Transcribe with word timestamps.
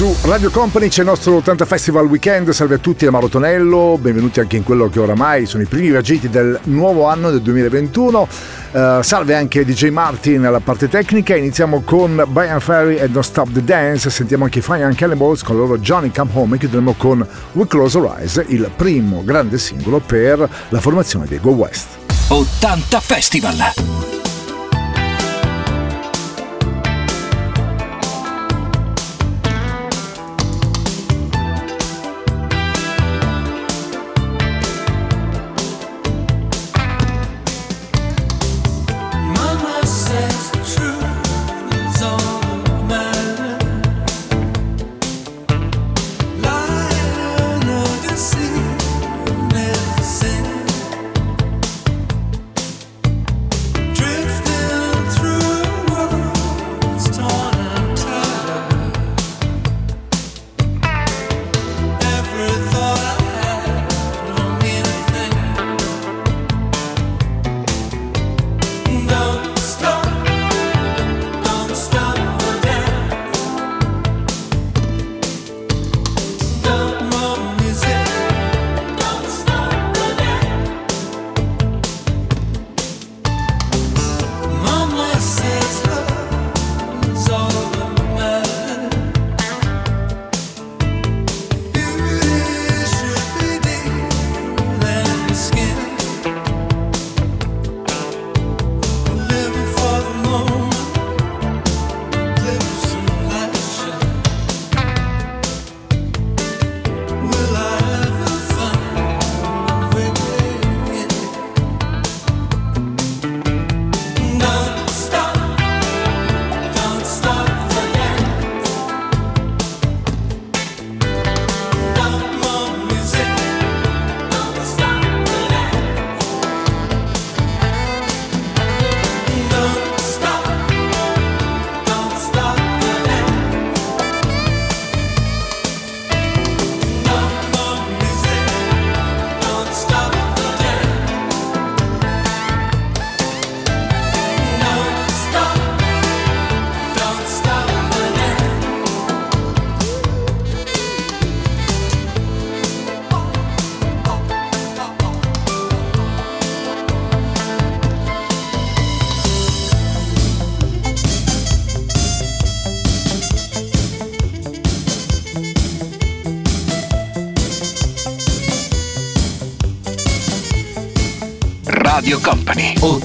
Su 0.00 0.16
Radio 0.22 0.48
Company 0.48 0.88
c'è 0.88 1.02
il 1.02 1.08
nostro 1.08 1.34
80 1.34 1.66
Festival 1.66 2.06
Weekend, 2.06 2.48
salve 2.52 2.76
a 2.76 2.78
tutti 2.78 3.04
da 3.04 3.10
Mauro 3.10 3.28
Tonello, 3.28 3.98
benvenuti 4.00 4.40
anche 4.40 4.56
in 4.56 4.62
quello 4.62 4.88
che 4.88 4.98
oramai 4.98 5.44
sono 5.44 5.62
i 5.62 5.66
primi 5.66 5.90
vagiti 5.90 6.30
del 6.30 6.58
nuovo 6.64 7.06
anno 7.06 7.30
del 7.30 7.42
2021. 7.42 8.18
Uh, 8.72 8.78
eh, 8.78 9.00
salve 9.02 9.34
anche 9.34 9.62
DJ 9.62 9.88
Martin 9.90 10.46
alla 10.46 10.60
parte 10.60 10.88
tecnica, 10.88 11.36
iniziamo 11.36 11.82
con 11.82 12.24
Brian 12.28 12.60
Ferry 12.60 12.96
e 12.96 13.10
Don't 13.10 13.26
Stop 13.26 13.52
the 13.52 13.62
Dance, 13.62 14.08
sentiamo 14.08 14.44
anche 14.44 14.60
i 14.60 14.62
Fire 14.62 14.90
Cannibals 14.94 15.42
con 15.42 15.58
loro 15.58 15.76
Johnny 15.76 16.10
Come 16.10 16.30
Home 16.32 16.56
e 16.56 16.58
chiuderemo 16.60 16.94
con 16.96 17.26
We 17.52 17.66
Close 17.66 17.98
Our 17.98 18.20
Eyes, 18.20 18.42
il 18.46 18.70
primo 18.74 19.22
grande 19.22 19.58
singolo 19.58 19.98
per 19.98 20.48
la 20.70 20.80
formazione 20.80 21.26
dei 21.26 21.40
Go 21.40 21.50
West. 21.50 21.88
80 22.28 23.00
Festival! 23.00 24.19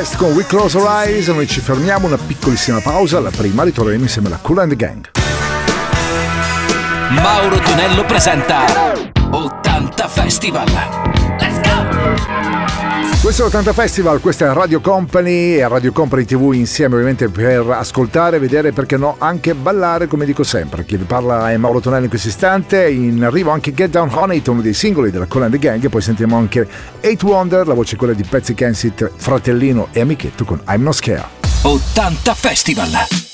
West 0.00 0.16
con 0.16 0.32
We 0.32 0.46
Close 0.46 0.78
Our 0.78 0.88
Eyes, 1.04 1.28
noi 1.28 1.46
ci 1.46 1.60
fermiamo, 1.60 2.06
una 2.06 2.16
piccolissima 2.16 2.80
pausa, 2.80 3.20
la 3.20 3.30
prima 3.30 3.64
ritorneremo 3.64 4.04
insieme 4.04 4.28
alla 4.28 4.38
Cool 4.40 4.60
and 4.60 4.74
Gang. 4.74 5.10
Mauro 7.10 7.58
Tonello 7.58 8.04
presenta 8.06 8.94
80 9.30 10.08
Festival. 10.08 11.09
Questo 13.30 13.46
è 13.46 13.62
l'80 13.62 13.72
Festival, 13.72 14.20
questa 14.20 14.50
è 14.50 14.52
Radio 14.52 14.80
Company 14.80 15.54
e 15.54 15.68
Radio 15.68 15.92
Company 15.92 16.24
TV 16.24 16.50
insieme 16.52 16.94
ovviamente 16.94 17.28
per 17.28 17.64
ascoltare, 17.70 18.40
vedere 18.40 18.72
perché 18.72 18.96
no 18.96 19.14
anche 19.18 19.54
ballare 19.54 20.08
come 20.08 20.24
dico 20.24 20.42
sempre. 20.42 20.84
Chi 20.84 20.96
vi 20.96 21.04
parla 21.04 21.48
è 21.52 21.56
Mauro 21.56 21.78
Tonello 21.78 22.02
in 22.02 22.08
questo 22.08 22.26
istante, 22.26 22.90
in 22.90 23.22
arrivo 23.22 23.52
anche 23.52 23.72
Get 23.72 23.90
Down 23.90 24.10
On 24.14 24.32
It, 24.32 24.48
uno 24.48 24.62
dei 24.62 24.74
singoli 24.74 25.12
della 25.12 25.26
Colin 25.26 25.48
the 25.48 25.60
Gang 25.60 25.84
e 25.84 25.88
poi 25.88 26.02
sentiamo 26.02 26.36
anche 26.36 26.66
Eight 26.98 27.22
Wonder, 27.22 27.68
la 27.68 27.74
voce 27.74 27.94
quella 27.94 28.14
di 28.14 28.24
Pezzi 28.24 28.52
Kensit, 28.52 29.08
fratellino 29.14 29.90
e 29.92 30.00
amichetto 30.00 30.44
con 30.44 30.60
I'm 30.66 30.82
No 30.82 30.90
Scare. 30.90 31.28
80 31.62 32.34
Festival! 32.34 33.29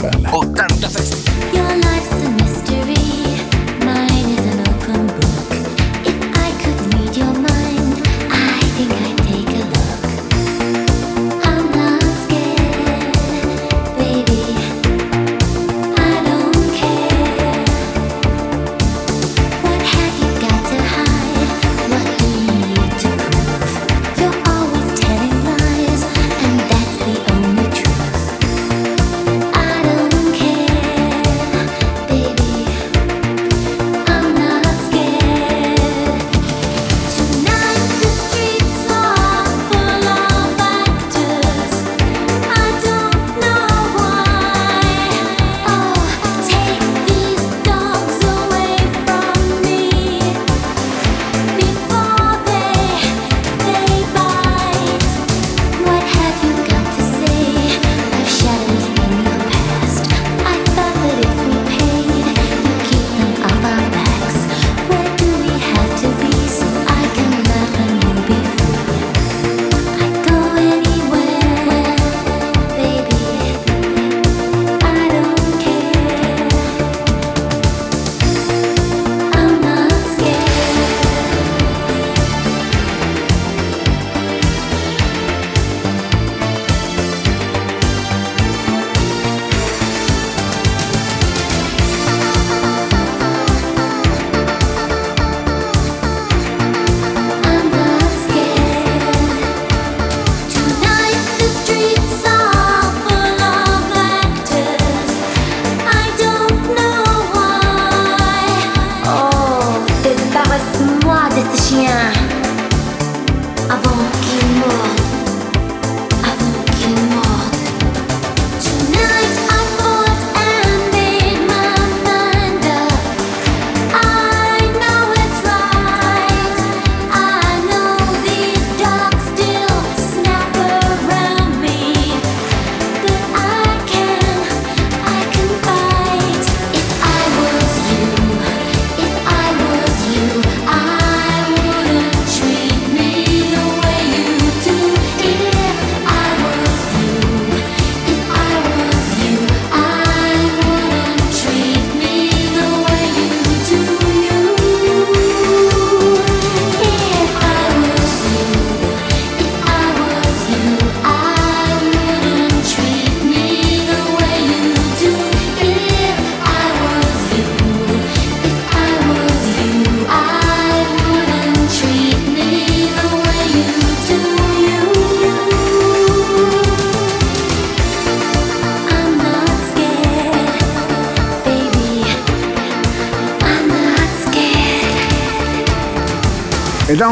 Festival. 0.00 0.61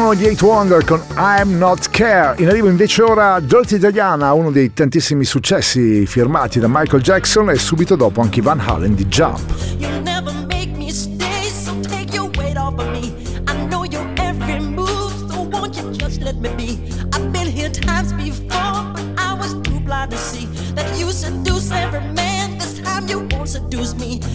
Erano 0.00 0.14
gli 0.14 0.24
Eight 0.24 0.40
Wonder 0.40 0.82
con 0.82 1.02
I'm 1.18 1.58
Not 1.58 1.90
Care. 1.90 2.34
In 2.40 2.48
arrivo 2.48 2.68
invece 2.68 3.02
ora 3.02 3.38
Dirty 3.38 3.76
Diana, 3.76 4.32
uno 4.32 4.50
dei 4.50 4.72
tantissimi 4.72 5.26
successi 5.26 6.06
firmati 6.06 6.58
da 6.58 6.68
Michael 6.68 7.02
Jackson 7.02 7.50
e 7.50 7.56
subito 7.56 7.96
dopo 7.96 8.22
anche 8.22 8.40
Van 8.40 8.58
Halen 8.58 8.94
di 8.94 9.06
Jump. 9.06 9.40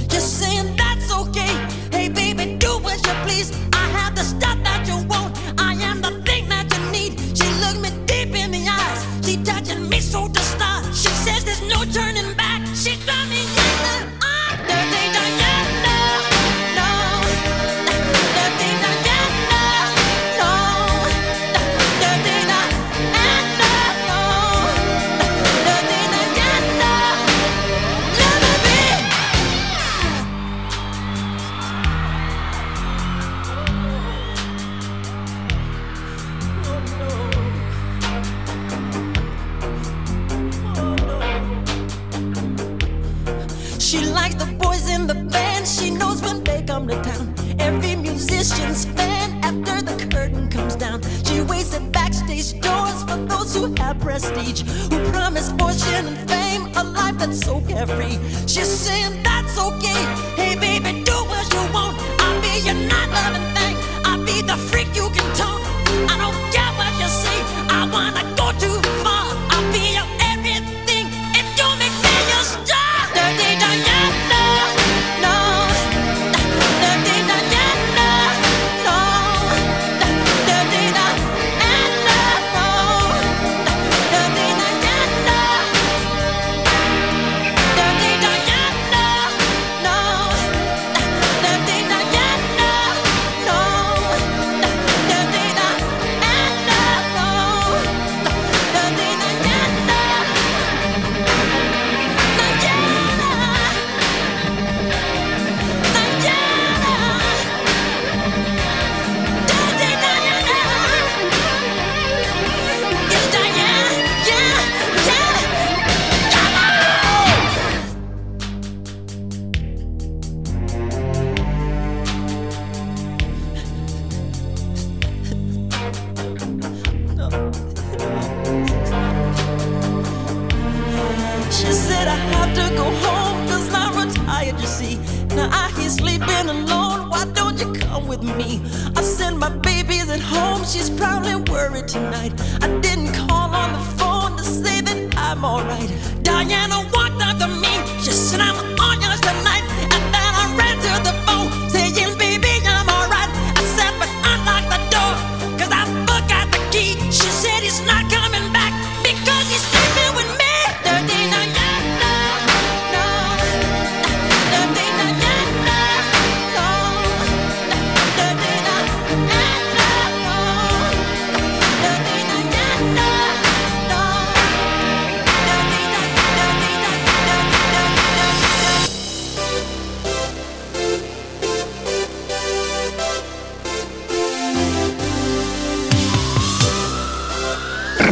Just 0.08 0.40
saying 0.40 0.76
that's 0.76 1.12
okay. 1.12 1.52
Hey, 1.92 2.10
baby, 2.10 2.56
do 2.58 2.80
as 2.88 3.02
you 3.02 3.14
please. 3.26 3.75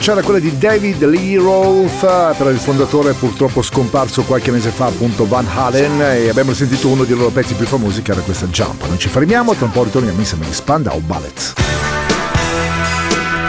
Voce 0.00 0.12
era 0.12 0.22
quella 0.22 0.38
di 0.38 0.56
David 0.56 1.04
Lee 1.04 1.36
Rolf, 1.36 2.00
per 2.36 2.50
il 2.50 2.58
fondatore 2.58 3.12
purtroppo 3.12 3.60
scomparso 3.60 4.22
qualche 4.22 4.50
mese 4.50 4.70
fa 4.70 4.86
appunto 4.86 5.26
Van 5.26 5.46
Halen 5.46 6.00
e 6.00 6.28
abbiamo 6.30 6.54
sentito 6.54 6.88
uno 6.88 7.04
dei 7.04 7.14
loro 7.14 7.28
pezzi 7.28 7.52
più 7.54 7.66
famosi 7.66 8.00
che 8.00 8.12
era 8.12 8.20
questa 8.22 8.46
Jump. 8.46 8.86
Non 8.86 8.98
ci 8.98 9.08
fermiamo, 9.08 9.54
tra 9.54 9.66
un 9.66 9.72
po' 9.72 9.84
ritorniamo 9.84 10.18
insieme 10.18 10.46
a 10.46 10.52
Spandau 10.52 11.00
Ballet. 11.00 11.52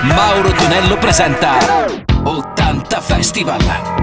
Mauro 0.04 0.52
Tonello 0.52 0.98
presenta 0.98 1.58
80 2.24 3.00
Festival. 3.00 4.01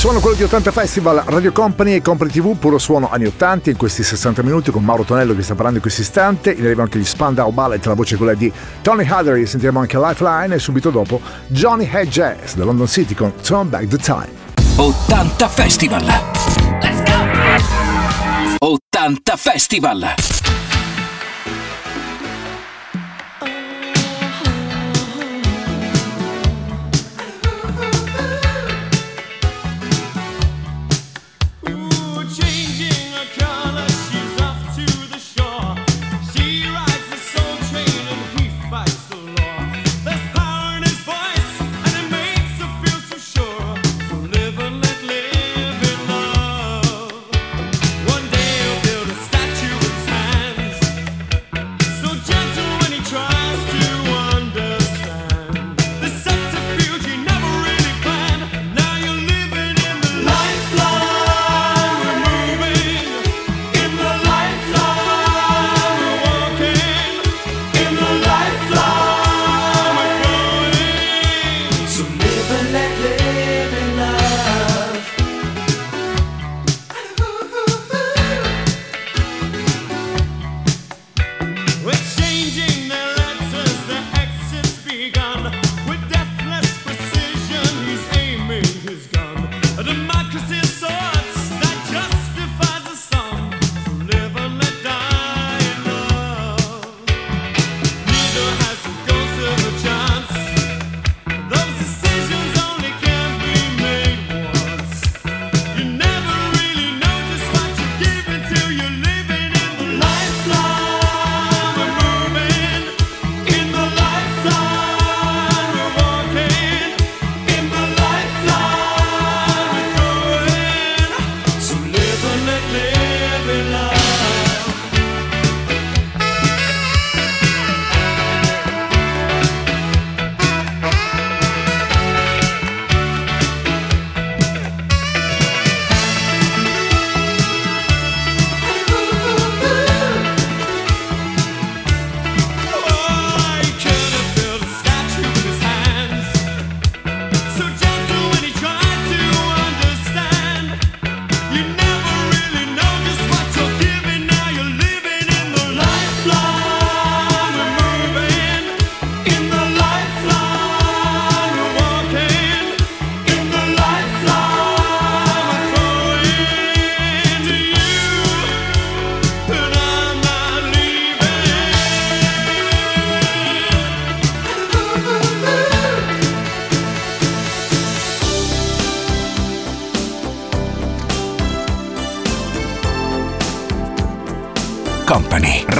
Suono 0.00 0.20
quello 0.20 0.34
di 0.34 0.42
80 0.44 0.70
Festival, 0.70 1.22
Radio 1.26 1.52
Company 1.52 1.92
e 1.92 2.00
Company 2.00 2.30
TV, 2.30 2.56
puro 2.56 2.78
suono 2.78 3.10
anni 3.10 3.26
80 3.26 3.68
in 3.68 3.76
questi 3.76 4.02
60 4.02 4.42
minuti 4.42 4.70
con 4.70 4.82
Mauro 4.82 5.02
Tonello 5.02 5.34
che 5.34 5.42
sta 5.42 5.52
parlando 5.52 5.76
in 5.76 5.82
questo 5.82 6.00
istante. 6.00 6.52
In 6.52 6.64
arriva 6.64 6.82
anche 6.82 6.98
gli 6.98 7.04
Spandau 7.04 7.50
Ballet, 7.50 7.84
la 7.84 7.92
voce 7.92 8.14
è 8.14 8.16
quella 8.16 8.32
di 8.32 8.50
Tony 8.80 9.06
Hadley, 9.06 9.44
sentiremo 9.44 9.78
anche 9.78 9.98
Lifeline 9.98 10.54
e 10.54 10.58
subito 10.58 10.88
dopo 10.88 11.20
Johnny 11.48 11.86
Head 11.86 12.08
Jazz 12.08 12.54
da 12.54 12.64
London 12.64 12.86
City 12.86 13.12
con 13.12 13.34
Turn 13.42 13.68
Back 13.68 13.88
the 13.88 13.98
Time. 13.98 14.30
80 14.76 15.48
Festival. 15.48 16.02
Let's 16.80 17.02
go! 18.58 18.68
80 18.68 19.36
Festival. 19.36 20.14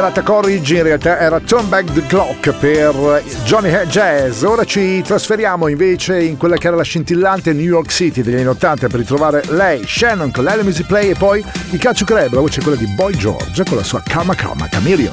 piccola 0.00 0.06
errata 0.06 0.22
corrigi, 0.22 0.76
in 0.76 0.82
realtà 0.82 1.18
era 1.18 1.40
Turn 1.40 1.68
Back 1.68 1.92
the 1.92 2.04
Clock 2.06 2.52
per 2.54 3.22
Johnny 3.44 3.70
Jazz. 3.86 4.42
Ora 4.42 4.64
ci 4.64 5.02
trasferiamo 5.02 5.68
invece 5.68 6.22
in 6.22 6.36
quella 6.36 6.56
che 6.56 6.68
era 6.68 6.76
la 6.76 6.82
scintillante 6.82 7.52
New 7.52 7.64
York 7.64 7.90
City 7.90 8.22
degli 8.22 8.36
anni 8.36 8.46
80 8.46 8.88
per 8.88 8.98
ritrovare 8.98 9.42
lei, 9.50 9.82
Shannon 9.84 10.30
con 10.30 10.44
l'Ella 10.44 10.62
Music 10.62 10.86
Play 10.86 11.10
e 11.10 11.14
poi 11.14 11.44
il 11.70 11.78
calcio 11.78 12.04
club, 12.04 12.32
la 12.32 12.40
voce 12.40 12.62
quella 12.62 12.78
di 12.78 12.86
Boy 12.86 13.14
George 13.14 13.62
con 13.64 13.76
la 13.76 13.84
sua 13.84 14.00
Calma 14.02 14.34
Calma 14.34 14.66
Chameleon. 14.68 15.12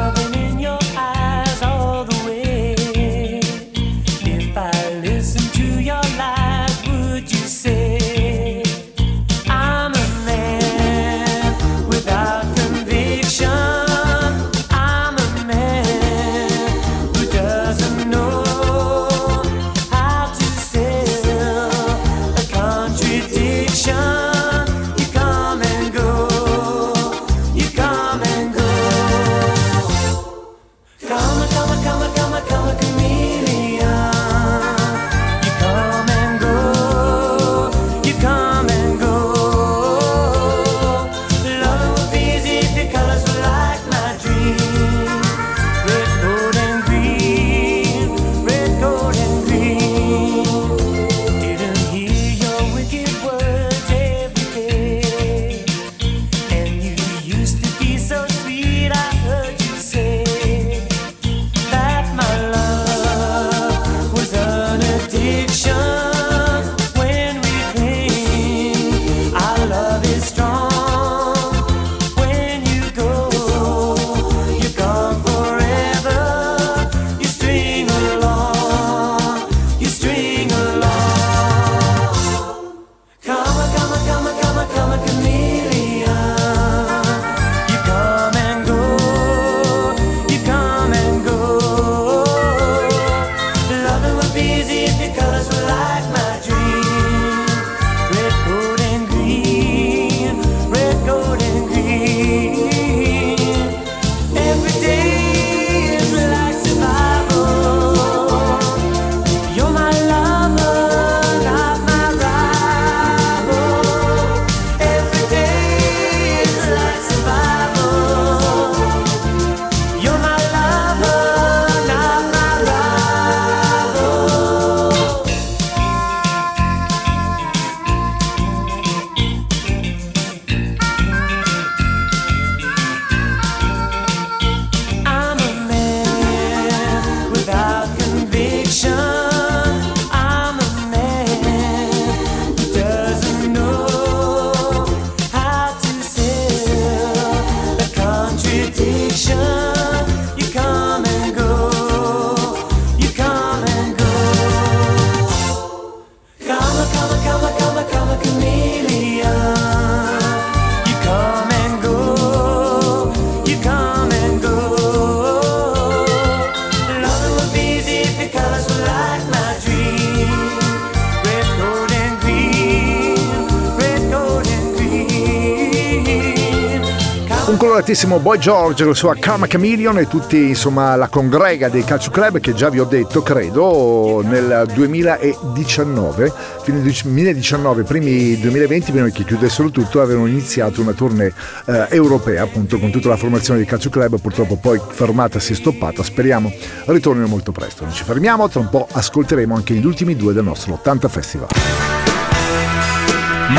coloratissimo 178.01 178.19
Boy 178.19 178.37
George 178.39 178.85
la 178.85 178.93
sua 178.93 179.15
Karma 179.15 179.47
Chameleon 179.47 179.99
e 179.99 180.07
tutti 180.07 180.49
insomma 180.49 180.95
la 180.95 181.07
congrega 181.07 181.69
dei 181.69 181.83
calcio 181.83 182.09
club 182.09 182.39
che 182.39 182.53
già 182.53 182.69
vi 182.69 182.79
ho 182.79 182.85
detto 182.85 183.21
credo 183.21 184.21
nel 184.23 184.69
2019 184.73 186.33
fine 186.63 186.81
2019 186.81 187.83
primi 187.83 188.39
2020 188.39 188.91
prima 188.91 189.09
che 189.09 189.23
chiudessero 189.23 189.69
tutto 189.69 190.01
avevano 190.01 190.27
iniziato 190.27 190.81
una 190.81 190.93
tournée 190.93 191.31
eh, 191.65 191.87
europea 191.89 192.43
appunto 192.43 192.79
con 192.79 192.89
tutta 192.91 193.09
la 193.09 193.17
formazione 193.17 193.59
dei 193.59 193.67
calcio 193.67 193.89
club 193.89 194.19
purtroppo 194.19 194.55
poi 194.55 194.79
fermata 194.89 195.39
si 195.39 195.53
è 195.53 195.55
stoppata. 195.55 196.03
Speriamo 196.03 196.51
ritornino 196.85 197.27
molto 197.27 197.51
presto. 197.51 197.83
Non 197.83 197.93
ci 197.93 198.03
fermiamo 198.03 198.47
tra 198.49 198.59
un 198.59 198.69
po' 198.69 198.87
ascolteremo 198.91 199.53
anche 199.53 199.73
gli 199.73 199.85
ultimi 199.85 200.15
due 200.15 200.33
del 200.33 200.43
nostro 200.43 200.73
80 200.73 201.07
Festival 201.07 201.90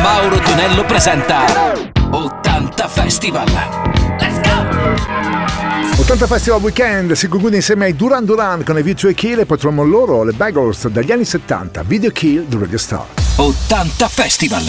Mauro 0.01 0.39
Tonello 0.39 0.85
presenta 0.85 1.45
80 2.11 2.89
Festival. 2.89 3.47
80 5.99 6.27
Festival 6.27 6.61
Weekend 6.61 7.13
si 7.13 7.29
conclude 7.29 7.57
insieme 7.57 7.85
ai 7.85 7.95
Duran 7.95 8.25
Duran 8.25 8.65
con 8.65 8.81
View 8.81 8.95
to 8.95 9.13
Kill 9.13 9.41
e 9.41 9.47
poi 9.47 9.59
troviamo 9.59 9.85
loro 9.85 10.25
le 10.25 10.33
Bagels 10.33 10.89
dagli 10.89 11.13
anni 11.13 11.25
70 11.25 11.83
Video 11.83 12.11
Kill 12.11 12.47
di 12.47 12.57
Radio 12.59 12.79
Star. 12.79 13.05
80 13.37 14.09
Festival 14.09 14.65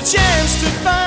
Radio 0.00 0.99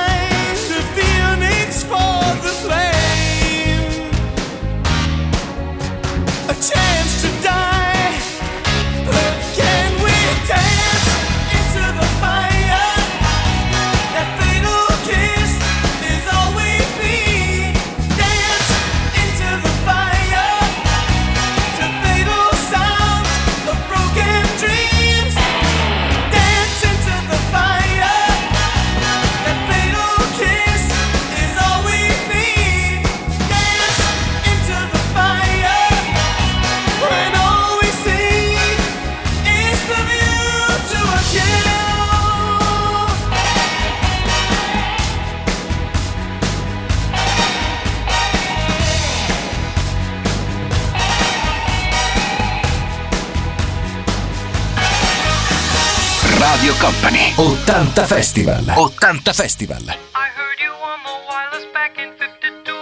80 57.66 58.04
Festival. 58.06 58.60
80 59.00 59.32
Festival. 59.32 59.82
I 60.14 60.28
heard 60.28 60.60
you 60.60 60.70
on 60.70 61.00
the 61.02 61.16
wireless 61.26 61.64
back 61.72 61.96
in 61.98 62.12
52 62.12 62.72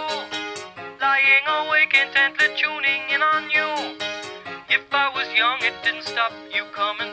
Lying 0.99 1.47
awake 1.47 1.95
intently 1.95 2.47
tuning 2.59 3.01
in 3.09 3.21
on 3.21 3.49
you. 3.49 3.95
If 4.69 4.83
I 4.91 5.09
was 5.15 5.31
young 5.33 5.59
it 5.61 5.73
didn't 5.83 6.03
stop 6.03 6.33
you 6.53 6.65
coming 6.75 7.12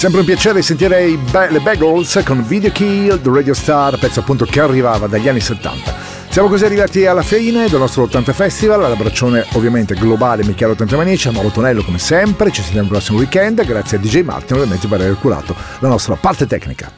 Sempre 0.00 0.20
un 0.20 0.24
piacere 0.24 0.62
sentire 0.62 1.08
i 1.08 1.18
Ba- 1.18 1.50
le 1.50 1.60
Bagels 1.60 2.22
con 2.24 2.42
Video 2.46 2.72
Kill, 2.72 3.20
The 3.20 3.30
Radio 3.30 3.52
Star, 3.52 3.98
pezzo 3.98 4.20
appunto 4.20 4.46
che 4.46 4.58
arrivava 4.58 5.06
dagli 5.06 5.28
anni 5.28 5.40
70. 5.40 5.94
Siamo 6.30 6.48
così 6.48 6.64
arrivati 6.64 7.04
alla 7.04 7.20
fine 7.20 7.68
del 7.68 7.78
nostro 7.78 8.04
80 8.04 8.32
Festival, 8.32 8.82
all'abbraccione 8.82 9.44
ovviamente 9.52 9.94
globale 9.94 10.42
Michele 10.42 10.72
80 10.72 10.96
Manici, 10.96 11.28
a 11.28 11.32
Mauro 11.32 11.50
come 11.50 11.98
sempre, 11.98 12.50
ci 12.50 12.62
sentiamo 12.62 12.86
il 12.86 12.92
prossimo 12.92 13.18
weekend, 13.18 13.62
grazie 13.62 13.98
a 13.98 14.00
DJ 14.00 14.22
Martin 14.22 14.56
ovviamente 14.56 14.88
per 14.88 15.02
aver 15.02 15.18
curato 15.18 15.54
la 15.80 15.88
nostra 15.88 16.14
parte 16.14 16.46
tecnica. 16.46 16.90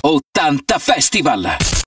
80 0.00 0.78
Festival! 0.80 1.86